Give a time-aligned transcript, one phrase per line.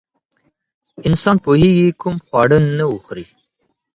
[1.07, 3.25] انسان پوهېږي کوم خواړه نه وخوري.